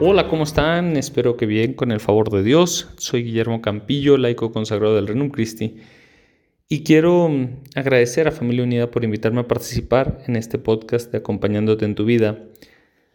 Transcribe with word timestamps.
Hola, 0.00 0.28
¿cómo 0.28 0.44
están? 0.44 0.96
Espero 0.96 1.36
que 1.36 1.44
bien, 1.44 1.74
con 1.74 1.90
el 1.90 1.98
favor 1.98 2.30
de 2.30 2.44
Dios. 2.44 2.88
Soy 2.98 3.24
Guillermo 3.24 3.60
Campillo, 3.60 4.16
laico 4.16 4.52
consagrado 4.52 4.94
del 4.94 5.08
Renum 5.08 5.28
Christi. 5.28 5.78
Y 6.68 6.84
quiero 6.84 7.28
mm, 7.28 7.48
agradecer 7.74 8.28
a 8.28 8.30
Familia 8.30 8.62
Unida 8.62 8.92
por 8.92 9.02
invitarme 9.02 9.40
a 9.40 9.48
participar 9.48 10.22
en 10.28 10.36
este 10.36 10.56
podcast 10.56 11.10
de 11.10 11.18
Acompañándote 11.18 11.84
en 11.84 11.96
tu 11.96 12.04
vida 12.04 12.38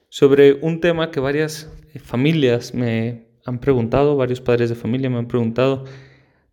sobre 0.09 0.55
un 0.55 0.81
tema 0.81 1.09
que 1.09 1.21
varias 1.21 1.71
eh, 1.93 1.99
familias 1.99 2.73
me 2.73 3.27
han 3.45 3.59
preguntado, 3.59 4.17
varios 4.17 4.41
padres 4.41 4.67
de 4.67 4.75
familia 4.75 5.09
me 5.09 5.19
han 5.19 5.29
preguntado. 5.29 5.85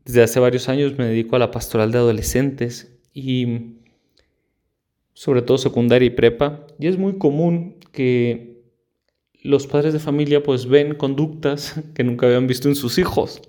Desde 0.04 0.22
hace 0.22 0.38
varios 0.38 0.68
años 0.68 0.96
me 0.96 1.06
dedico 1.06 1.34
a 1.34 1.40
la 1.40 1.50
pastoral 1.50 1.90
de 1.90 1.98
adolescentes 1.98 2.96
y 3.12 3.78
sobre 5.12 5.42
todo 5.42 5.58
secundaria 5.58 6.06
y 6.06 6.10
prepa. 6.10 6.68
Y 6.78 6.86
es 6.86 6.98
muy 6.98 7.18
común 7.18 7.78
que 7.90 8.49
los 9.42 9.66
padres 9.66 9.92
de 9.92 9.98
familia 9.98 10.42
pues 10.42 10.66
ven 10.66 10.94
conductas 10.94 11.80
que 11.94 12.04
nunca 12.04 12.26
habían 12.26 12.46
visto 12.46 12.68
en 12.68 12.76
sus 12.76 12.98
hijos. 12.98 13.42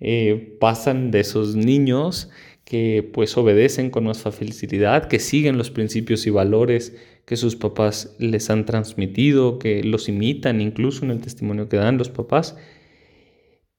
Eh, 0.00 0.56
pasan 0.60 1.10
de 1.10 1.20
esos 1.20 1.56
niños 1.56 2.30
que 2.64 3.08
pues 3.14 3.36
obedecen 3.36 3.90
con 3.90 4.04
más 4.04 4.18
facilidad, 4.18 5.06
que 5.08 5.20
siguen 5.20 5.56
los 5.56 5.70
principios 5.70 6.26
y 6.26 6.30
valores 6.30 6.96
que 7.24 7.36
sus 7.36 7.56
papás 7.56 8.16
les 8.18 8.50
han 8.50 8.66
transmitido, 8.66 9.58
que 9.58 9.82
los 9.84 10.08
imitan 10.08 10.60
incluso 10.60 11.04
en 11.04 11.12
el 11.12 11.20
testimonio 11.20 11.68
que 11.68 11.76
dan 11.76 11.96
los 11.96 12.08
papás. 12.08 12.56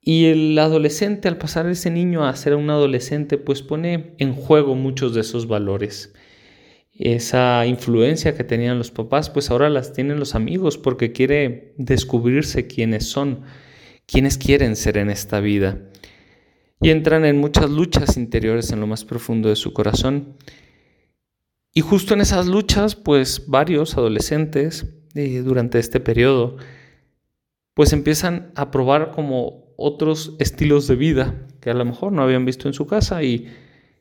Y 0.02 0.26
el 0.26 0.58
adolescente, 0.58 1.28
al 1.28 1.38
pasar 1.38 1.68
ese 1.68 1.90
niño 1.90 2.26
a 2.26 2.36
ser 2.36 2.56
un 2.56 2.70
adolescente, 2.70 3.38
pues 3.38 3.62
pone 3.62 4.14
en 4.20 4.34
juego 4.34 4.74
muchos 4.76 5.14
de 5.14 5.22
esos 5.22 5.48
valores 5.48 6.14
esa 6.98 7.66
influencia 7.66 8.36
que 8.36 8.44
tenían 8.44 8.78
los 8.78 8.92
papás, 8.92 9.30
pues 9.30 9.52
ahora 9.52 9.70
las 9.70 9.94
tienen 9.94 10.20
los 10.20 10.36
amigos 10.36 10.78
porque 10.78 11.12
quiere 11.12 11.74
descubrirse 11.78 12.68
quiénes 12.68 13.10
son, 13.10 13.44
quiénes 14.06 14.38
quieren 14.38 14.76
ser 14.76 14.98
en 14.98 15.10
esta 15.10 15.40
vida. 15.40 15.80
Y 16.82 16.90
entran 16.90 17.26
en 17.26 17.38
muchas 17.38 17.70
luchas 17.70 18.18
interiores 18.18 18.72
en 18.72 18.80
lo 18.80 18.88
más 18.88 19.06
profundo 19.06 19.50
de 19.50 19.56
su 19.56 19.74
corazón. 19.74 20.38
Y 21.74 21.82
justo 21.82 22.14
en 22.14 22.22
esas 22.22 22.48
luchas, 22.48 22.96
pues 22.96 23.48
varios 23.48 23.96
adolescentes 23.96 24.86
eh, 25.14 25.42
durante 25.42 25.80
este 25.80 26.00
periodo, 26.00 26.58
pues 27.74 27.94
empiezan 27.94 28.52
a 28.56 28.72
probar 28.72 29.12
como 29.12 29.74
otros 29.78 30.36
estilos 30.40 30.88
de 30.88 30.96
vida 30.96 31.48
que 31.62 31.70
a 31.70 31.76
lo 31.76 31.86
mejor 31.86 32.12
no 32.12 32.24
habían 32.24 32.46
visto 32.46 32.68
en 32.68 32.74
su 32.74 32.88
casa 32.88 33.22
y 33.22 33.48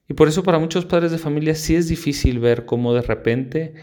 y 0.08 0.14
por 0.14 0.28
eso 0.28 0.42
para 0.42 0.58
muchos 0.58 0.84
padres 0.84 1.10
de 1.10 1.18
familia 1.18 1.54
sí 1.54 1.74
es 1.74 1.88
difícil 1.88 2.38
ver 2.38 2.64
cómo 2.64 2.94
de 2.94 3.02
repente 3.02 3.74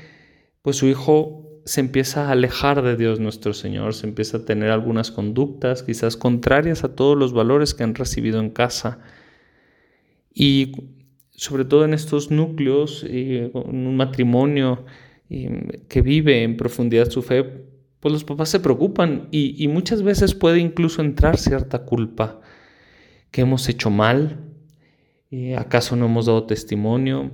pues 0.62 0.78
su 0.78 0.88
hijo 0.88 1.44
se 1.66 1.82
empieza 1.82 2.28
a 2.28 2.32
alejar 2.32 2.82
de 2.82 2.96
Dios 2.96 3.20
nuestro 3.20 3.54
Señor, 3.54 3.94
se 3.94 4.08
empieza 4.08 4.38
a 4.38 4.46
tener 4.46 4.70
algunas 4.70 5.12
conductas 5.12 5.84
quizás 5.84 6.18
contrarias 6.18 6.84
a 6.84 6.96
todos 6.96 7.18
los 7.18 7.34
valores 7.34 7.74
que 7.74 7.84
han 7.84 7.96
recibido 7.96 8.40
en 8.40 8.50
casa. 8.50 9.00
Y 10.34 10.72
sobre 11.32 11.66
todo 11.66 11.86
en 11.86 11.94
estos 11.94 12.32
núcleos, 12.32 13.06
en 13.08 13.52
un 13.54 13.96
matrimonio 13.96 14.86
que 15.30 16.02
vive 16.02 16.44
en 16.44 16.58
profundidad 16.58 17.10
su 17.10 17.22
fe, 17.22 17.44
pues 18.00 18.12
los 18.12 18.23
papás 18.23 18.50
se 18.50 18.60
preocupan 18.60 19.30
y, 19.32 19.67
muchas 19.70 20.04
veces 20.04 20.36
puede 20.36 20.60
incluso 20.60 21.02
entrar 21.02 21.38
cierta 21.38 21.86
culpa 21.86 22.42
que 23.32 23.42
hemos 23.42 23.70
hecho 23.70 23.89
mal, 23.89 24.52
¿Acaso 25.58 25.95
no 25.95 26.05
hemos 26.05 26.27
dado 26.27 26.45
testimonio? 26.45 27.32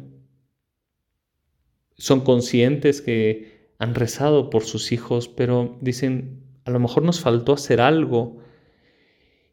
Son 1.98 2.22
conscientes 2.22 3.02
que 3.02 3.74
han 3.78 3.94
rezado 3.94 4.50
por 4.50 4.64
sus 4.64 4.94
hijos, 4.94 5.28
pero 5.28 5.78
dicen, 5.82 6.44
a 6.64 6.72
lo 6.72 6.80
mejor 6.80 7.04
nos 7.04 7.20
faltó 7.20 7.54
hacer 7.54 7.82
algo. 7.82 8.38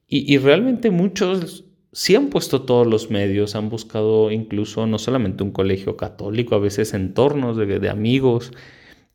Y, 0.09 0.39
realmente 0.39 0.93
muchos 0.93 1.65
sí 1.91 2.15
han 2.15 2.29
puesto 2.29 2.63
todos 2.63 2.87
los 2.87 3.11
medios, 3.11 3.57
han 3.57 3.69
buscado 3.69 4.31
incluso 4.31 4.87
no 4.87 5.01
solamente 5.01 5.43
un 5.43 5.51
colegio 5.51 5.97
católico, 5.97 6.55
a 6.55 6.61
veces 6.61 6.95
entornos 6.95 7.57
de, 7.57 7.67
de 7.81 7.89
amigos, 7.89 8.53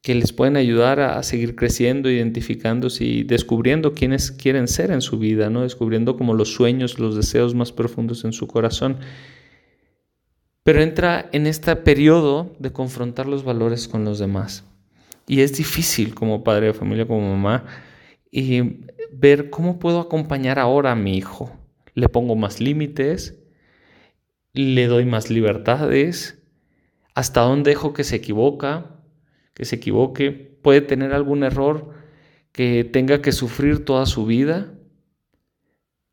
que 0.01 0.15
les 0.15 0.33
pueden 0.33 0.57
ayudar 0.57 0.99
a, 0.99 1.21
seguir 1.21 1.55
creciendo, 1.55 2.09
identificándose 2.09 3.05
y 3.05 3.23
descubriendo 3.23 3.93
quiénes 3.93 4.31
quieren 4.31 4.67
ser 4.67 4.91
en 4.91 5.01
su 5.01 5.19
vida, 5.19 5.49
¿no? 5.49 5.61
Descubriendo 5.61 6.17
como 6.17 6.33
los 6.33 6.53
sueños, 6.53 6.97
los 6.97 7.15
deseos 7.15 7.53
más 7.53 7.71
profundos 7.71 8.25
en 8.25 8.33
su 8.33 8.47
corazón. 8.47 8.97
Pero 10.63 10.81
entra 10.81 11.29
en 11.31 11.45
este 11.45 11.75
periodo 11.75 12.55
de 12.57 12.71
confrontar 12.71 13.27
los 13.27 13.43
valores 13.43 13.87
con 13.87 14.03
los 14.03 14.17
demás. 14.17 14.63
Y 15.27 15.41
es 15.41 15.55
difícil 15.55 16.15
como 16.15 16.43
padre 16.43 16.67
de 16.67 16.73
familia, 16.73 17.07
como 17.07 17.29
mamá, 17.29 17.65
y 18.31 18.61
ver 19.11 19.51
cómo 19.51 19.77
puedo 19.77 19.99
acompañar 19.99 20.57
ahora 20.57 20.93
a 20.93 20.95
mi 20.95 21.15
hijo. 21.15 21.51
Le 21.93 22.09
pongo 22.09 22.35
más 22.35 22.59
límites, 22.59 23.37
le 24.53 24.87
doy 24.87 25.05
más 25.05 25.29
libertades, 25.29 26.41
hasta 27.13 27.41
dónde 27.41 27.71
dejo 27.71 27.93
que 27.93 28.03
se 28.03 28.15
equivoca, 28.15 28.90
que 29.61 29.65
se 29.65 29.75
equivoque, 29.75 30.31
puede 30.63 30.81
tener 30.81 31.13
algún 31.13 31.43
error 31.43 31.91
que 32.51 32.83
tenga 32.83 33.21
que 33.21 33.31
sufrir 33.31 33.85
toda 33.85 34.07
su 34.07 34.25
vida. 34.25 34.73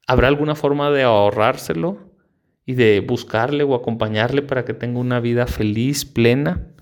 ¿Habrá 0.07 0.29
alguna 0.29 0.55
forma 0.55 0.91
de 0.91 1.05
ahorrárselo 1.05 2.13
y 2.67 2.75
de 2.75 3.01
buscarle 3.01 3.65
o 3.65 3.75
acompañarle 3.75 4.43
para 4.43 4.67
que 4.67 4.75
tenga 4.75 5.01
una 5.01 5.19
vida 5.19 5.47
feliz, 5.47 6.05
plena? 6.05 6.75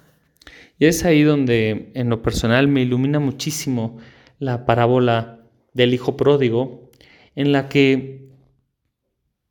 Y 0.76 0.86
es 0.86 1.04
ahí 1.04 1.22
donde 1.22 1.92
en 1.94 2.10
lo 2.10 2.20
personal 2.20 2.66
me 2.66 2.82
ilumina 2.82 3.20
muchísimo 3.20 3.98
la 4.40 4.66
parábola 4.66 5.46
del 5.72 5.94
hijo 5.94 6.16
pródigo, 6.16 6.90
en 7.36 7.52
la 7.52 7.68
que 7.68 8.28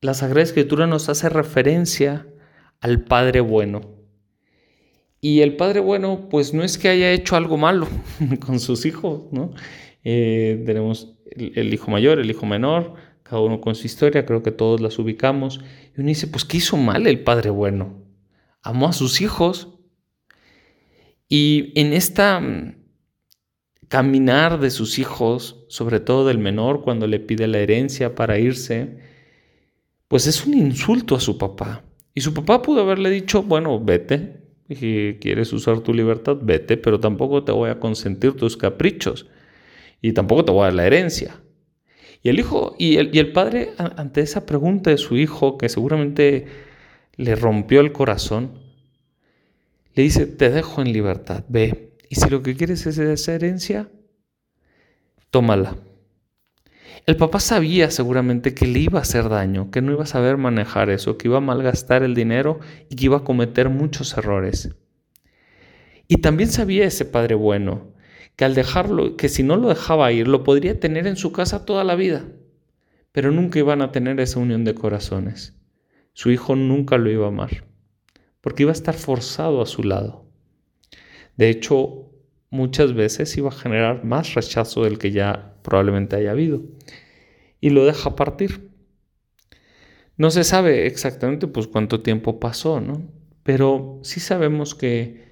la 0.02 0.14
Sagrada 0.14 0.44
Escritura 0.44 0.86
nos 0.86 1.08
hace 1.08 1.30
referencia 1.30 2.28
al 2.82 3.06
Padre 3.06 3.40
bueno. 3.40 4.05
Y 5.22 5.42
el 5.42 5.56
padre 5.56 5.80
bueno, 5.80 6.28
pues 6.30 6.54
no 6.54 6.64
es 6.64 6.78
que 6.78 6.90
haya 6.90 7.12
hecho 7.12 7.36
algo 7.36 7.58
malo 7.58 7.88
con 8.46 8.60
sus 8.60 8.86
hijos, 8.86 9.24
¿no? 9.32 9.54
Eh, 10.04 10.62
tenemos 10.66 11.16
el, 11.36 11.74
hijo 11.74 11.90
mayor, 11.90 12.20
el 12.20 12.30
hijo 12.30 12.46
menor, 12.46 12.94
cada 13.24 13.42
uno 13.42 13.60
con 13.60 13.76
su 13.76 13.88
historia, 13.88 14.26
creo 14.26 14.44
que 14.44 14.52
todos 14.52 14.82
las 14.82 15.00
ubicamos. 15.00 15.62
Y 15.96 16.02
uno 16.02 16.10
dice, 16.10 16.28
pues 16.28 16.46
¿qué 16.46 16.58
hizo 16.58 16.78
mal 16.78 17.08
el 17.08 17.22
padre 17.22 17.50
bueno? 17.50 18.04
Amó 18.62 18.88
a 18.88 18.94
sus 18.94 19.22
hijos. 19.22 19.70
Y 21.28 21.72
en 21.80 21.94
esta 21.94 22.40
mm, 22.40 22.76
caminar 23.88 24.60
de 24.60 24.70
sus 24.70 25.00
hijos, 25.00 25.66
sobre 25.70 26.00
todo 26.00 26.28
del 26.28 26.38
menor 26.38 26.84
cuando 26.84 27.08
le 27.08 27.20
pide 27.20 27.48
la 27.48 27.60
herencia 27.60 28.14
para 28.14 28.38
irse, 28.38 29.00
pues 30.08 30.28
es 30.28 30.46
un 30.46 30.54
insulto 30.54 31.16
a 31.16 31.20
su 31.20 31.38
papá. 31.38 31.84
Y 32.14 32.22
su 32.22 32.34
papá 32.34 32.62
pudo 32.62 32.82
haberle 32.82 33.10
dicho, 33.10 33.42
bueno, 33.42 33.84
vete, 33.84 34.45
si 34.70 35.18
quieres 35.22 35.54
usar 35.54 35.82
tu 35.82 35.94
libertad, 35.94 36.38
vete, 36.42 36.78
pero 36.78 37.00
tampoco 37.00 37.44
te 37.44 37.52
voy 37.52 37.70
a 37.70 37.80
consentir 37.80 38.34
tus 38.34 38.58
caprichos 38.58 39.28
y 40.02 40.14
tampoco 40.14 40.46
te 40.46 40.52
voy 40.52 40.62
a 40.62 40.66
dar 40.66 40.74
la 40.74 40.88
herencia. 40.88 41.42
Y 42.24 42.30
el 42.30 42.40
hijo 42.40 42.76
y 42.80 42.98
el, 42.98 43.16
y 43.16 43.20
el 43.20 43.32
padre, 43.32 43.74
ante 43.78 44.22
esa 44.22 44.46
pregunta 44.48 44.90
de 44.90 44.98
su 44.98 45.16
hijo, 45.18 45.58
que 45.58 45.70
seguramente 45.70 46.48
le 47.16 47.36
rompió 47.36 47.82
el 47.82 47.92
corazón, 47.92 48.60
le 49.94 50.04
dice, 50.04 50.26
te 50.26 50.50
dejo 50.50 50.82
en 50.82 50.92
libertad, 50.92 51.44
ve. 51.48 51.94
Y 52.10 52.16
si 52.16 52.30
lo 52.30 52.42
que 52.42 52.56
quieres 52.56 52.86
es 52.88 52.98
esa 52.98 53.34
herencia, 53.34 53.90
tómala. 55.30 55.78
El 57.06 57.18
papá 57.18 57.40
sabía 57.40 57.92
seguramente 57.92 58.56
que 58.56 58.66
le 58.66 58.80
iba 58.80 58.98
a 58.98 59.04
hacer 59.04 59.30
daño, 59.30 59.70
que 59.70 59.82
no 59.82 59.92
iba 59.92 60.04
a 60.04 60.08
saber 60.08 60.38
manejar 60.38 60.90
eso, 60.90 61.18
que 61.18 61.28
iba 61.28 61.38
a 61.38 61.42
malgastar 61.42 62.02
el 62.02 62.16
dinero 62.16 62.60
y 62.90 62.96
que 62.96 63.06
iba 63.06 63.18
a 63.18 63.24
cometer 63.24 63.70
muchos 63.70 64.18
errores. 64.18 64.76
Y 66.08 66.18
también 66.18 66.50
sabía 66.50 66.86
ese 66.86 67.06
padre 67.06 67.36
bueno 67.36 67.94
que 68.36 68.44
al 68.44 68.56
dejarlo, 68.56 69.18
que 69.18 69.30
si 69.30 69.44
no 69.44 69.56
lo 69.56 69.70
dejaba 69.70 70.12
ir, 70.12 70.28
lo 70.28 70.44
podría 70.44 70.80
tener 70.80 71.06
en 71.06 71.16
su 71.16 71.32
casa 71.32 71.64
toda 71.64 71.84
la 71.84 71.96
vida, 71.96 72.26
pero 73.12 73.32
nunca 73.32 73.60
iban 73.60 73.84
a 73.84 73.92
tener 73.92 74.20
esa 74.20 74.40
unión 74.40 74.66
de 74.66 74.74
corazones. 74.74 75.56
Su 76.14 76.32
hijo 76.32 76.56
nunca 76.56 76.98
lo 76.98 77.12
iba 77.12 77.26
a 77.26 77.30
amar, 77.30 77.66
porque 78.42 78.64
iba 78.64 78.72
a 78.72 78.74
estar 78.74 78.96
forzado 78.96 79.62
a 79.62 79.68
su 79.68 79.84
lado. 79.84 80.26
De 81.38 81.50
hecho, 81.50 82.12
muchas 82.50 82.94
veces 82.94 83.38
iba 83.38 83.50
a 83.50 83.54
generar 83.54 84.04
más 84.04 84.34
rechazo 84.34 84.84
del 84.84 84.98
que 84.98 85.12
ya 85.12 85.55
probablemente 85.66 86.16
haya 86.16 86.32
habido. 86.32 86.62
Y 87.60 87.72
lo 87.72 87.86
deja 87.86 88.16
partir. 88.16 88.70
No 90.18 90.32
se 90.32 90.44
sabe 90.44 90.86
exactamente 90.86 91.48
pues 91.48 91.68
cuánto 91.68 92.02
tiempo 92.02 92.40
pasó, 92.40 92.80
¿no? 92.80 93.10
Pero 93.44 94.00
sí 94.04 94.20
sabemos 94.20 94.76
que, 94.76 95.26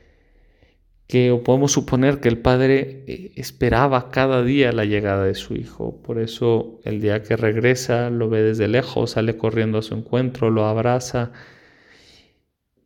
que 1.07 1.31
o 1.31 1.43
podemos 1.43 1.71
suponer 1.71 2.19
que 2.19 2.29
el 2.29 2.39
padre 2.39 3.03
eh, 3.07 3.31
esperaba 3.35 4.09
cada 4.09 4.43
día 4.43 4.71
la 4.71 4.85
llegada 4.85 5.23
de 5.23 5.35
su 5.35 5.55
hijo. 5.55 6.01
Por 6.01 6.19
eso 6.19 6.81
el 6.83 6.99
día 6.99 7.23
que 7.23 7.37
regresa 7.37 8.09
lo 8.09 8.29
ve 8.29 8.41
desde 8.41 8.67
lejos, 8.67 9.11
sale 9.11 9.37
corriendo 9.37 9.77
a 9.77 9.81
su 9.83 9.95
encuentro, 9.95 10.49
lo 10.49 10.65
abraza, 10.65 11.31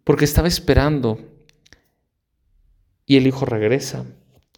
porque 0.03 0.25
estaba 0.25 0.47
esperando. 0.47 1.19
Y 3.05 3.17
el 3.17 3.25
hijo 3.25 3.45
regresa. 3.45 4.05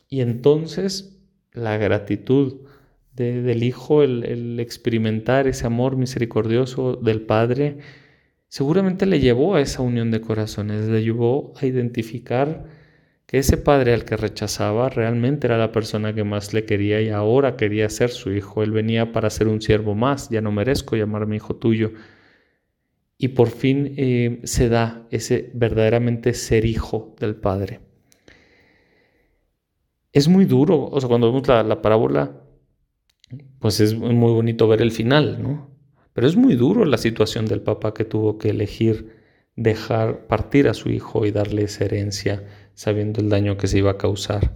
Y 0.10 0.22
entonces 0.22 1.20
la 1.54 1.78
gratitud 1.78 2.62
del 3.24 3.64
hijo, 3.64 4.04
el, 4.04 4.60
experimentar 4.60 5.48
ese 5.48 5.68
amor 5.68 5.98
misericordioso 5.98 6.96
del 6.96 7.22
padre, 7.22 7.78
seguramente 8.48 9.06
le 9.06 9.20
llevó 9.20 9.56
a 9.56 9.62
esa 9.62 9.82
unión 9.82 10.12
de 10.12 10.22
corazones, 10.22 10.88
le 10.88 11.04
llevó 11.04 11.54
a 11.60 11.66
identificar 11.66 12.66
que 13.26 13.38
ese 13.38 13.58
padre 13.58 13.94
al 13.94 14.06
que 14.06 14.18
rechazaba 14.18 14.90
realmente 14.90 15.46
era 15.46 15.58
la 15.58 15.72
persona 15.72 16.16
que 16.16 16.24
más 16.24 16.54
le 16.54 16.66
quería 16.66 17.00
y 17.00 17.10
ahora 17.10 17.58
quería 17.58 17.88
ser 17.90 18.10
su 18.10 18.32
hijo. 18.32 18.64
Él 18.64 18.72
venía 18.72 19.12
para 19.12 19.30
ser 19.30 19.48
un 19.48 19.62
siervo 19.62 19.94
más, 19.94 20.30
ya 20.30 20.42
no 20.42 20.52
merezco 20.52 20.96
llamarme 20.96 21.36
hijo 21.36 21.56
tuyo. 21.56 21.92
Y 23.20 23.28
por 23.30 23.50
fin 23.50 23.94
eh, 23.98 24.40
se 24.46 24.70
da 24.70 25.06
ese 25.12 25.52
verdaderamente 25.54 26.34
ser 26.34 26.66
hijo 26.66 27.16
del 27.20 27.36
padre. 27.36 27.82
Es 30.12 30.28
muy 30.28 30.46
duro, 30.46 30.86
o 30.86 31.00
sea, 31.00 31.08
cuando 31.08 31.28
vemos 31.28 31.48
la, 31.48 31.62
la 31.62 31.84
parábola, 31.84 32.39
pues 33.60 33.80
es 33.80 33.96
muy 33.96 34.32
bonito 34.32 34.68
ver 34.68 34.82
el 34.82 34.92
final, 34.92 35.42
¿no? 35.42 35.70
Pero 36.14 36.28
es 36.28 36.36
muy 36.36 36.56
duro 36.56 36.86
la 36.86 36.98
situación 36.98 37.46
del 37.46 37.62
papá 37.62 37.94
que 37.94 38.06
tuvo 38.06 38.38
que 38.38 38.50
elegir 38.50 39.14
dejar 39.56 40.28
partir 40.28 40.68
a 40.68 40.74
su 40.74 40.90
hijo 40.90 41.26
y 41.26 41.32
darle 41.32 41.64
esa 41.64 41.86
herencia 41.86 42.46
sabiendo 42.74 43.22
el 43.22 43.30
daño 43.30 43.58
que 43.58 43.68
se 43.68 43.80
iba 43.80 43.92
a 43.92 43.98
causar. 43.98 44.56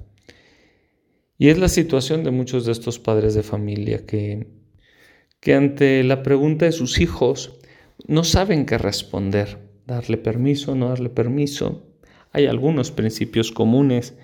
Y 1.37 1.49
es 1.49 1.57
la 1.57 1.67
situación 1.67 2.23
de 2.23 2.31
muchos 2.31 2.65
de 2.65 2.71
estos 2.71 2.99
padres 2.99 3.33
de 3.33 3.43
familia 3.43 4.05
que, 4.05 4.47
que 5.39 5.53
ante 5.55 6.03
la 6.03 6.23
pregunta 6.23 6.65
de 6.65 6.71
sus 6.71 7.01
hijos 7.01 7.59
no 8.07 8.23
saben 8.23 8.65
qué 8.65 8.77
responder, 8.77 9.59
darle 9.85 10.17
permiso, 10.17 10.75
no 10.75 10.89
darle 10.89 11.09
permiso. 11.09 11.85
Hay 12.31 12.45
algunos 12.45 12.91
principios 12.91 13.51
comunes 13.51 14.17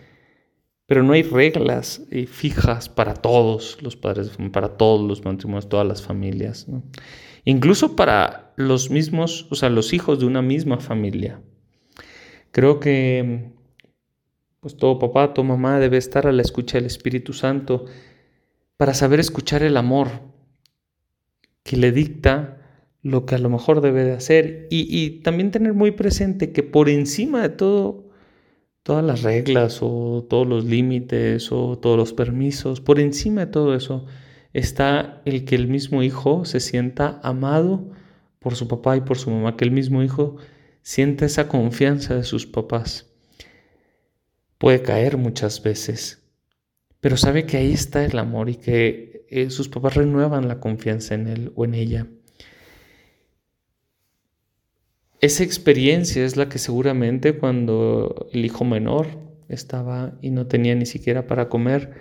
pero 0.90 1.04
no 1.04 1.14
hay 1.14 1.22
reglas 1.22 2.02
eh, 2.10 2.26
fijas 2.26 2.90
para 2.90 3.14
todos 3.14 3.78
los 3.84 3.96
padres, 3.96 4.32
para 4.52 4.70
todos 4.70 5.08
los 5.08 5.24
matrimonios, 5.24 5.70
todas 5.70 5.86
las 5.86 6.02
familias. 6.02 6.66
Incluso 7.46 7.96
para 7.96 8.54
los 8.56 8.90
mismos, 8.90 9.46
o 9.52 9.56
sea, 9.56 9.70
los 9.70 9.94
hijos 9.94 10.20
de 10.20 10.26
una 10.26 10.42
misma 10.42 10.80
familia. 10.80 11.42
Creo 12.50 12.80
que 12.80 13.52
pues 14.62 14.78
todo 14.78 14.98
papá, 14.98 15.36
toda 15.36 15.48
mamá 15.48 15.80
debe 15.80 15.98
estar 15.98 16.26
a 16.26 16.32
la 16.32 16.42
escucha 16.42 16.80
del 16.80 16.88
Espíritu 16.88 17.34
Santo 17.34 17.86
para 18.76 18.96
saber 18.96 19.20
escuchar 19.20 19.62
el 19.62 19.78
amor 19.78 20.08
que 21.62 21.78
le 21.78 21.92
dicta 21.92 22.64
lo 23.04 23.28
que 23.28 23.36
a 23.36 23.38
lo 23.38 23.52
mejor 23.52 23.82
debe 23.82 24.06
de 24.06 24.14
hacer 24.14 24.68
y, 24.72 24.88
y 24.90 25.22
también 25.22 25.52
tener 25.52 25.76
muy 25.76 25.92
presente 25.92 26.52
que 26.52 26.64
por 26.64 26.90
encima 26.90 27.44
de 27.44 27.50
todo 27.50 28.09
todas 28.90 29.06
las 29.06 29.22
reglas 29.22 29.84
o 29.84 30.26
todos 30.28 30.48
los 30.48 30.66
límites 30.66 31.52
o 31.52 31.78
todos 31.78 31.96
los 31.96 32.12
permisos, 32.12 32.82
por 32.82 33.00
encima 33.00 33.46
de 33.46 33.52
todo 33.52 33.76
eso 33.76 34.08
está 34.52 35.22
el 35.26 35.46
que 35.46 35.54
el 35.54 35.68
mismo 35.68 36.02
hijo 36.02 36.44
se 36.44 36.60
sienta 36.60 37.20
amado 37.22 37.92
por 38.40 38.56
su 38.56 38.68
papá 38.68 38.98
y 38.98 39.02
por 39.02 39.20
su 39.20 39.30
mamá, 39.30 39.56
que 39.56 39.66
el 39.66 39.70
mismo 39.70 40.02
hijo 40.02 40.38
sienta 40.82 41.28
esa 41.28 41.48
confianza 41.48 42.16
de 42.16 42.24
sus 42.24 42.48
papás. 42.48 43.06
Puede 44.58 44.82
caer 44.82 45.18
muchas 45.18 45.62
veces, 45.62 46.24
pero 47.00 47.16
sabe 47.16 47.46
que 47.46 47.58
ahí 47.58 47.72
está 47.72 48.04
el 48.04 48.18
amor 48.18 48.50
y 48.50 48.56
que 48.56 49.28
eh, 49.30 49.52
sus 49.52 49.70
papás 49.70 49.94
renuevan 49.94 50.48
la 50.48 50.60
confianza 50.60 51.14
en 51.14 51.28
él 51.28 51.52
o 51.54 51.64
en 51.64 51.76
ella. 51.76 52.08
Esa 55.21 55.44
experiencia 55.44 56.24
es 56.24 56.38
la 56.38 56.48
que 56.48 56.60
seguramente 56.60 57.38
cuando 57.38 58.30
el 58.31 58.45
hijo 58.45 58.63
menor 58.63 59.07
estaba 59.50 60.18
y 60.21 60.30
no 60.30 60.48
tenía 60.48 60.75
ni 60.75 60.86
siquiera 60.86 61.27
para 61.27 61.50
comer, 61.50 61.94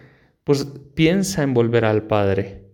pues 0.44 0.64
piensa 0.94 1.42
en 1.42 1.52
volver 1.52 1.84
al 1.84 2.06
padre. 2.06 2.68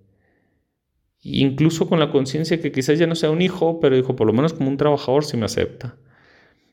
Incluso 1.22 1.88
con 1.88 1.98
la 1.98 2.10
conciencia 2.10 2.60
que 2.60 2.72
quizás 2.72 2.98
ya 2.98 3.06
no 3.06 3.14
sea 3.14 3.30
un 3.30 3.40
hijo, 3.40 3.80
pero 3.80 3.96
dijo, 3.96 4.14
por 4.16 4.26
lo 4.26 4.34
menos 4.34 4.52
como 4.52 4.68
un 4.68 4.76
trabajador 4.76 5.24
si 5.24 5.38
me 5.38 5.46
acepta. 5.46 5.96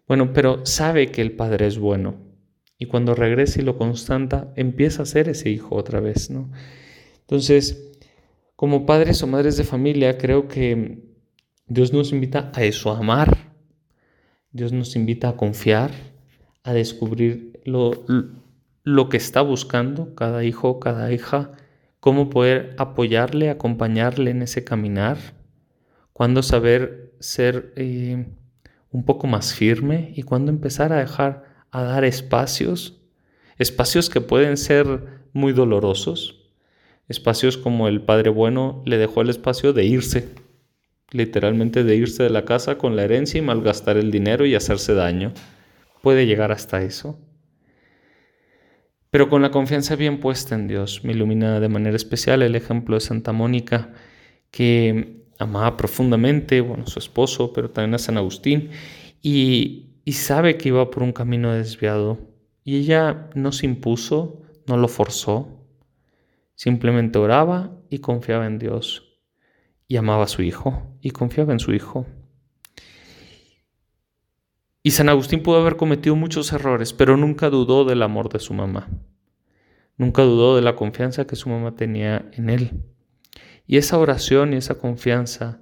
Bueno, 0.05 0.33
pero 0.33 0.65
sabe 0.65 1.09
que 1.09 1.21
el 1.21 1.31
padre 1.31 1.67
es 1.67 1.79
bueno. 1.79 2.15
Y 2.77 2.87
cuando 2.87 3.15
regresa 3.15 3.61
y 3.61 3.63
lo 3.63 3.77
constanta, 3.77 4.51
empieza 4.57 5.03
a 5.03 5.05
ser 5.05 5.29
ese 5.29 5.49
hijo 5.49 5.75
otra 5.75 6.01
vez, 6.01 6.29
¿no? 6.29 6.51
Entonces, 7.21 7.93
como 8.57 8.85
padres 8.85 9.23
o 9.23 9.27
madres 9.27 9.55
de 9.55 9.63
familia, 9.63 10.17
creo 10.17 10.49
que 10.49 10.99
Dios 11.67 11.93
nos 11.93 12.11
invita 12.11 12.51
a 12.53 12.63
eso, 12.63 12.91
a 12.91 12.97
amar 12.97 13.50
Dios 14.53 14.73
nos 14.73 14.95
invita 14.95 15.29
a 15.29 15.37
confiar, 15.37 15.91
a 16.63 16.73
descubrir 16.73 17.61
lo, 17.63 18.05
lo 18.83 19.09
que 19.09 19.17
está 19.17 19.41
buscando 19.41 20.13
cada 20.13 20.43
hijo, 20.43 20.79
cada 20.79 21.11
hija, 21.13 21.51
cómo 22.01 22.29
poder 22.29 22.75
apoyarle, 22.77 23.49
acompañarle 23.49 24.31
en 24.31 24.41
ese 24.41 24.63
caminar, 24.63 25.17
cuándo 26.11 26.43
saber 26.43 27.13
ser 27.19 27.73
eh, 27.77 28.25
un 28.91 29.05
poco 29.05 29.27
más 29.27 29.53
firme 29.53 30.11
y 30.15 30.23
cuándo 30.23 30.51
empezar 30.51 30.91
a 30.91 30.99
dejar, 30.99 31.45
a 31.71 31.83
dar 31.83 32.03
espacios, 32.03 33.01
espacios 33.57 34.09
que 34.09 34.19
pueden 34.19 34.57
ser 34.57 35.21
muy 35.31 35.53
dolorosos, 35.53 36.51
espacios 37.07 37.57
como 37.57 37.87
el 37.87 38.01
Padre 38.01 38.29
Bueno 38.29 38.83
le 38.85 38.97
dejó 38.97 39.21
el 39.21 39.29
espacio 39.29 39.71
de 39.71 39.85
irse 39.85 40.29
literalmente 41.11 41.83
de 41.83 41.95
irse 41.95 42.23
de 42.23 42.29
la 42.29 42.45
casa 42.45 42.77
con 42.77 42.95
la 42.95 43.03
herencia 43.03 43.37
y 43.37 43.41
malgastar 43.41 43.97
el 43.97 44.11
dinero 44.11 44.45
y 44.45 44.55
hacerse 44.55 44.93
daño. 44.93 45.33
Puede 46.01 46.25
llegar 46.25 46.51
hasta 46.51 46.81
eso. 46.81 47.19
Pero 49.09 49.29
con 49.29 49.41
la 49.41 49.51
confianza 49.51 49.95
bien 49.97 50.21
puesta 50.21 50.55
en 50.55 50.67
Dios, 50.67 51.03
me 51.03 51.11
ilumina 51.11 51.59
de 51.59 51.67
manera 51.67 51.97
especial 51.97 52.41
el 52.41 52.55
ejemplo 52.55 52.95
de 52.95 53.01
Santa 53.01 53.33
Mónica, 53.33 53.89
que 54.51 55.25
amaba 55.37 55.75
profundamente, 55.75 56.61
bueno, 56.61 56.87
su 56.87 56.99
esposo, 56.99 57.51
pero 57.51 57.69
también 57.69 57.95
a 57.95 57.99
San 57.99 58.17
Agustín, 58.17 58.69
y, 59.21 59.97
y 60.05 60.13
sabe 60.13 60.57
que 60.57 60.69
iba 60.69 60.89
por 60.89 61.03
un 61.03 61.11
camino 61.11 61.53
desviado. 61.53 62.19
Y 62.63 62.77
ella 62.77 63.29
no 63.35 63.51
se 63.51 63.65
impuso, 63.65 64.43
no 64.65 64.77
lo 64.77 64.87
forzó, 64.87 65.65
simplemente 66.55 67.19
oraba 67.19 67.77
y 67.89 67.99
confiaba 67.99 68.45
en 68.45 68.59
Dios 68.59 69.10
y 69.91 69.97
amaba 69.97 70.23
a 70.23 70.27
su 70.27 70.41
hijo 70.41 70.95
y 71.01 71.11
confiaba 71.11 71.51
en 71.51 71.59
su 71.59 71.73
hijo. 71.73 72.05
Y 74.81 74.91
San 74.91 75.09
Agustín 75.09 75.43
pudo 75.43 75.59
haber 75.59 75.75
cometido 75.75 76.15
muchos 76.15 76.53
errores, 76.53 76.93
pero 76.93 77.17
nunca 77.17 77.49
dudó 77.49 77.83
del 77.83 78.01
amor 78.01 78.29
de 78.29 78.39
su 78.39 78.53
mamá. 78.53 78.87
Nunca 79.97 80.21
dudó 80.21 80.55
de 80.55 80.61
la 80.61 80.77
confianza 80.77 81.27
que 81.27 81.35
su 81.35 81.49
mamá 81.49 81.75
tenía 81.75 82.29
en 82.31 82.49
él. 82.49 82.85
Y 83.67 83.75
esa 83.75 83.97
oración 83.97 84.53
y 84.53 84.55
esa 84.55 84.75
confianza 84.75 85.59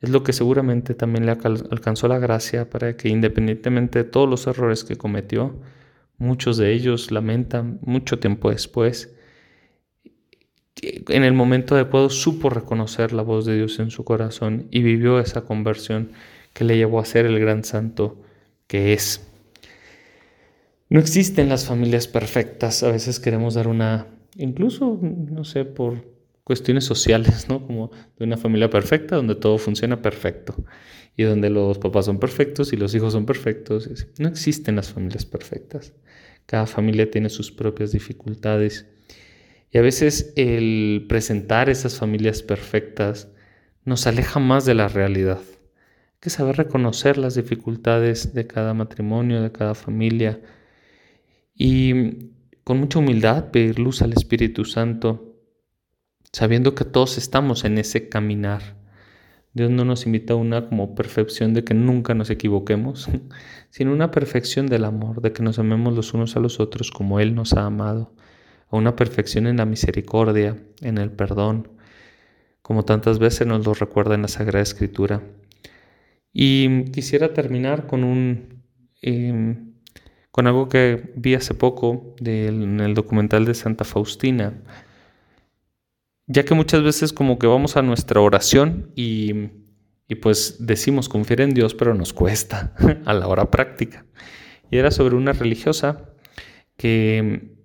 es 0.00 0.10
lo 0.10 0.24
que 0.24 0.32
seguramente 0.32 0.94
también 0.94 1.24
le 1.24 1.30
alcanzó 1.30 2.08
la 2.08 2.18
gracia 2.18 2.68
para 2.70 2.96
que 2.96 3.08
independientemente 3.08 4.00
de 4.00 4.10
todos 4.10 4.28
los 4.28 4.48
errores 4.48 4.82
que 4.82 4.96
cometió, 4.96 5.62
muchos 6.16 6.56
de 6.56 6.72
ellos 6.72 7.12
lamentan 7.12 7.78
mucho 7.82 8.18
tiempo 8.18 8.50
después, 8.50 9.16
en 10.82 11.24
el 11.24 11.32
momento 11.32 11.74
adecuado 11.74 12.10
supo 12.10 12.50
reconocer 12.50 13.12
la 13.12 13.22
voz 13.22 13.46
de 13.46 13.56
Dios 13.56 13.78
en 13.78 13.90
su 13.90 14.04
corazón 14.04 14.68
y 14.70 14.82
vivió 14.82 15.18
esa 15.20 15.42
conversión 15.42 16.12
que 16.52 16.64
le 16.64 16.76
llevó 16.76 17.00
a 17.00 17.04
ser 17.04 17.26
el 17.26 17.38
gran 17.38 17.64
santo 17.64 18.20
que 18.66 18.92
es. 18.92 19.26
No 20.88 21.00
existen 21.00 21.48
las 21.48 21.66
familias 21.66 22.08
perfectas, 22.08 22.82
a 22.82 22.90
veces 22.90 23.20
queremos 23.20 23.54
dar 23.54 23.68
una, 23.68 24.06
incluso, 24.36 24.98
no 25.02 25.44
sé, 25.44 25.64
por 25.64 26.04
cuestiones 26.44 26.84
sociales, 26.84 27.48
¿no? 27.48 27.66
Como 27.66 27.90
de 28.18 28.24
una 28.24 28.38
familia 28.38 28.70
perfecta 28.70 29.16
donde 29.16 29.34
todo 29.34 29.58
funciona 29.58 30.00
perfecto 30.00 30.54
y 31.14 31.24
donde 31.24 31.50
los 31.50 31.78
papás 31.78 32.06
son 32.06 32.18
perfectos 32.18 32.72
y 32.72 32.76
los 32.76 32.94
hijos 32.94 33.12
son 33.12 33.26
perfectos. 33.26 33.90
No 34.18 34.28
existen 34.28 34.76
las 34.76 34.90
familias 34.90 35.26
perfectas. 35.26 35.92
Cada 36.46 36.66
familia 36.66 37.10
tiene 37.10 37.28
sus 37.28 37.52
propias 37.52 37.92
dificultades 37.92 38.86
y 39.70 39.78
a 39.78 39.82
veces 39.82 40.32
el 40.36 41.06
presentar 41.08 41.68
esas 41.68 41.98
familias 41.98 42.42
perfectas 42.42 43.28
nos 43.84 44.06
aleja 44.06 44.40
más 44.40 44.64
de 44.64 44.74
la 44.74 44.88
realidad. 44.88 45.40
Hay 45.40 46.20
que 46.20 46.30
saber 46.30 46.56
reconocer 46.56 47.18
las 47.18 47.34
dificultades 47.34 48.34
de 48.34 48.46
cada 48.46 48.74
matrimonio, 48.74 49.42
de 49.42 49.52
cada 49.52 49.74
familia 49.74 50.40
y 51.54 52.32
con 52.64 52.78
mucha 52.78 52.98
humildad 52.98 53.50
pedir 53.50 53.78
luz 53.78 54.02
al 54.02 54.12
Espíritu 54.12 54.64
Santo, 54.64 55.36
sabiendo 56.32 56.74
que 56.74 56.84
todos 56.84 57.18
estamos 57.18 57.64
en 57.64 57.78
ese 57.78 58.08
caminar. 58.08 58.76
Dios 59.54 59.70
no 59.70 59.84
nos 59.84 60.06
invita 60.06 60.34
a 60.34 60.36
una 60.36 60.68
como 60.68 60.94
perfección 60.94 61.54
de 61.54 61.64
que 61.64 61.74
nunca 61.74 62.14
nos 62.14 62.30
equivoquemos, 62.30 63.08
sino 63.70 63.92
una 63.92 64.10
perfección 64.10 64.66
del 64.66 64.84
amor, 64.84 65.20
de 65.20 65.32
que 65.32 65.42
nos 65.42 65.58
amemos 65.58 65.94
los 65.94 66.14
unos 66.14 66.36
a 66.36 66.40
los 66.40 66.60
otros 66.60 66.90
como 66.90 67.20
Él 67.20 67.34
nos 67.34 67.54
ha 67.54 67.64
amado, 67.64 68.14
a 68.70 68.76
una 68.76 68.96
perfección 68.96 69.46
en 69.46 69.56
la 69.58 69.64
misericordia, 69.64 70.56
en 70.80 70.98
el 70.98 71.10
perdón, 71.10 71.68
como 72.62 72.84
tantas 72.84 73.18
veces 73.18 73.46
nos 73.46 73.64
lo 73.66 73.74
recuerda 73.74 74.14
en 74.14 74.22
la 74.22 74.28
Sagrada 74.28 74.62
Escritura. 74.62 75.22
Y 76.32 76.84
quisiera 76.90 77.32
terminar 77.32 77.86
con 77.86 78.04
un 78.04 78.62
em, 79.02 79.68
con 80.30 80.46
algo 80.46 80.68
que 80.68 81.12
vi 81.16 81.34
hace 81.34 81.52
poco 81.52 82.14
en 82.24 82.78
el 82.80 82.94
documental 82.94 83.44
de 83.44 83.54
Santa 83.54 83.84
Faustina, 83.84 84.62
ya 86.28 86.44
que 86.44 86.54
muchas 86.54 86.84
veces 86.84 87.12
como 87.12 87.40
que 87.40 87.48
vamos 87.48 87.76
a 87.76 87.82
nuestra 87.82 88.20
oración 88.20 88.92
y, 88.94 89.32
y 90.06 90.14
pues 90.14 90.58
decimos 90.60 91.08
confiar 91.08 91.40
en 91.40 91.54
Dios, 91.54 91.74
pero 91.74 91.92
nos 91.94 92.12
cuesta 92.12 92.72
a 93.04 93.14
la 93.14 93.26
hora 93.26 93.50
práctica. 93.50 94.06
Y 94.70 94.76
era 94.76 94.92
sobre 94.92 95.16
una 95.16 95.32
religiosa 95.32 96.10
que, 96.76 97.57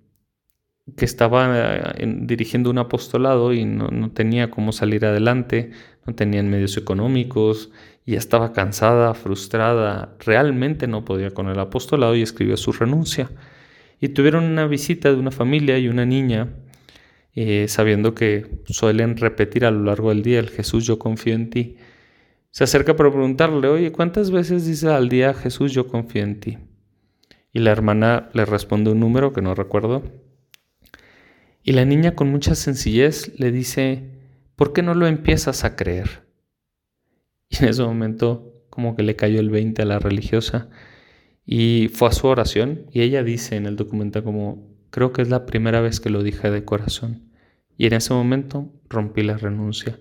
que 0.96 1.04
estaba 1.04 1.92
eh, 1.96 2.14
dirigiendo 2.22 2.70
un 2.70 2.78
apostolado 2.78 3.52
y 3.52 3.64
no, 3.64 3.88
no 3.88 4.10
tenía 4.12 4.50
cómo 4.50 4.72
salir 4.72 5.04
adelante, 5.06 5.70
no 6.06 6.14
tenían 6.14 6.50
medios 6.50 6.76
económicos, 6.76 7.70
y 8.06 8.16
estaba 8.16 8.52
cansada, 8.52 9.14
frustrada, 9.14 10.16
realmente 10.20 10.86
no 10.86 11.04
podía 11.04 11.32
con 11.32 11.48
el 11.48 11.58
apostolado 11.58 12.14
y 12.14 12.22
escribió 12.22 12.56
su 12.56 12.72
renuncia. 12.72 13.30
Y 14.00 14.08
tuvieron 14.08 14.44
una 14.44 14.66
visita 14.66 15.10
de 15.10 15.18
una 15.18 15.30
familia 15.30 15.78
y 15.78 15.88
una 15.88 16.04
niña, 16.04 16.50
eh, 17.34 17.66
sabiendo 17.68 18.14
que 18.14 18.60
suelen 18.66 19.16
repetir 19.16 19.64
a 19.64 19.70
lo 19.70 19.84
largo 19.84 20.10
del 20.10 20.22
día 20.22 20.38
el 20.38 20.50
Jesús, 20.50 20.86
yo 20.86 20.98
confío 20.98 21.34
en 21.34 21.48
ti. 21.48 21.76
Se 22.50 22.64
acerca 22.64 22.94
para 22.94 23.10
preguntarle, 23.10 23.68
oye, 23.68 23.90
¿cuántas 23.90 24.30
veces 24.30 24.66
dice 24.66 24.88
al 24.88 25.08
día 25.08 25.32
Jesús, 25.32 25.72
yo 25.72 25.88
confío 25.88 26.22
en 26.22 26.40
ti? 26.40 26.58
Y 27.52 27.60
la 27.60 27.72
hermana 27.72 28.28
le 28.34 28.44
responde 28.44 28.90
un 28.90 29.00
número 29.00 29.32
que 29.32 29.40
no 29.40 29.54
recuerdo. 29.54 30.02
Y 31.66 31.72
la 31.72 31.86
niña 31.86 32.14
con 32.14 32.30
mucha 32.30 32.54
sencillez 32.54 33.32
le 33.40 33.50
dice, 33.50 34.10
¿por 34.54 34.74
qué 34.74 34.82
no 34.82 34.94
lo 34.94 35.06
empiezas 35.06 35.64
a 35.64 35.76
creer? 35.76 36.26
Y 37.48 37.56
en 37.56 37.70
ese 37.70 37.82
momento 37.82 38.52
como 38.68 38.94
que 38.96 39.02
le 39.02 39.16
cayó 39.16 39.40
el 39.40 39.48
20 39.48 39.82
a 39.82 39.86
la 39.86 39.98
religiosa 39.98 40.68
y 41.46 41.88
fue 41.92 42.08
a 42.08 42.12
su 42.12 42.26
oración 42.26 42.86
y 42.90 43.00
ella 43.00 43.22
dice 43.22 43.56
en 43.56 43.66
el 43.66 43.76
documental 43.76 44.24
como, 44.24 44.68
creo 44.90 45.12
que 45.12 45.22
es 45.22 45.30
la 45.30 45.46
primera 45.46 45.80
vez 45.80 46.00
que 46.00 46.10
lo 46.10 46.22
dije 46.22 46.50
de 46.50 46.64
corazón. 46.64 47.30
Y 47.78 47.86
en 47.86 47.94
ese 47.94 48.12
momento 48.12 48.70
rompí 48.90 49.22
la 49.22 49.38
renuncia. 49.38 49.98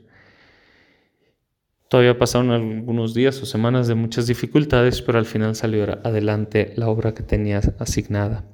Todavía 1.87 2.17
pasaron 2.17 2.51
algunos 2.51 3.13
días 3.13 3.41
o 3.41 3.45
semanas 3.45 3.87
de 3.87 3.95
muchas 3.95 4.27
dificultades, 4.27 5.01
pero 5.01 5.17
al 5.17 5.25
final 5.25 5.55
salió 5.55 5.83
adelante 6.03 6.73
la 6.75 6.89
obra 6.89 7.13
que 7.13 7.23
tenía 7.23 7.61
asignada. 7.79 8.49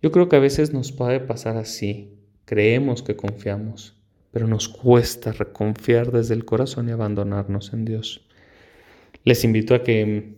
Yo 0.00 0.12
creo 0.12 0.28
que 0.28 0.36
a 0.36 0.40
veces 0.40 0.72
nos 0.72 0.92
puede 0.92 1.18
pasar 1.18 1.56
así. 1.56 2.12
Creemos 2.46 3.02
que 3.02 3.16
confiamos, 3.16 3.96
pero 4.30 4.46
nos 4.46 4.68
cuesta 4.68 5.32
reconfiar 5.32 6.12
desde 6.12 6.32
el 6.34 6.44
corazón 6.44 6.88
y 6.88 6.92
abandonarnos 6.92 7.72
en 7.72 7.84
Dios. 7.84 8.24
Les 9.24 9.42
invito 9.42 9.74
a 9.74 9.82
que 9.82 10.36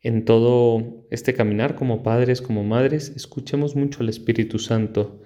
en 0.00 0.24
todo 0.24 1.06
este 1.10 1.32
caminar 1.32 1.76
como 1.76 2.02
padres, 2.02 2.42
como 2.42 2.64
madres, 2.64 3.12
escuchemos 3.14 3.76
mucho 3.76 4.00
al 4.00 4.08
Espíritu 4.08 4.58
Santo 4.58 5.22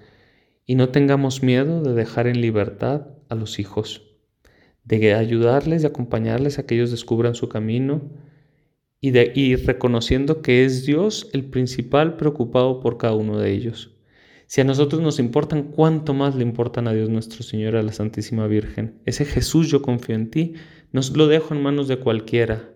y 0.67 0.75
no 0.75 0.89
tengamos 0.89 1.41
miedo 1.41 1.81
de 1.81 1.95
dejar 1.95 2.27
en 2.27 2.41
libertad 2.41 3.07
a 3.27 3.33
los 3.33 3.57
hijos, 3.57 4.03
de 4.83 5.15
ayudarles 5.15 5.81
y 5.81 5.87
acompañarles 5.87 6.59
a 6.59 6.67
que 6.67 6.75
ellos 6.75 6.91
descubran 6.91 7.33
su 7.33 7.49
camino 7.49 8.03
y, 9.01 9.09
de, 9.09 9.31
y 9.33 9.55
reconociendo 9.55 10.43
que 10.43 10.63
es 10.63 10.85
Dios 10.85 11.27
el 11.33 11.45
principal 11.45 12.17
preocupado 12.17 12.81
por 12.81 12.99
cada 12.99 13.15
uno 13.15 13.39
de 13.39 13.49
ellos. 13.49 13.96
Si 14.47 14.61
a 14.61 14.63
nosotros 14.63 15.01
nos 15.01 15.19
importan, 15.19 15.63
¿cuánto 15.63 16.13
más 16.13 16.35
le 16.35 16.43
importan 16.43 16.87
a 16.87 16.93
Dios 16.93 17.09
nuestro 17.09 17.43
Señor, 17.43 17.75
a 17.75 17.83
la 17.83 17.91
Santísima 17.91 18.47
Virgen? 18.47 19.01
Ese 19.05 19.25
Jesús 19.25 19.69
yo 19.69 19.81
confío 19.81 20.15
en 20.15 20.31
ti, 20.31 20.53
no 20.93 21.01
lo 21.15 21.27
dejo 21.27 21.53
en 21.53 21.61
manos 21.61 21.89
de 21.89 21.99
cualquiera, 21.99 22.69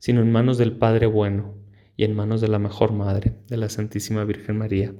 sino 0.00 0.20
en 0.20 0.32
manos 0.32 0.58
del 0.58 0.72
Padre 0.72 1.06
bueno 1.06 1.54
y 1.96 2.02
en 2.02 2.16
manos 2.16 2.40
de 2.40 2.48
la 2.48 2.58
mejor 2.58 2.92
Madre, 2.92 3.34
de 3.46 3.56
la 3.56 3.68
Santísima 3.68 4.24
Virgen 4.24 4.58
María. 4.58 4.92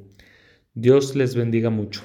Dios 0.74 1.16
les 1.16 1.34
bendiga 1.34 1.70
mucho. 1.70 2.02